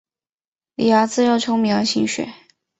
[0.73, 2.33] 李鏊自幼聪明而勤学。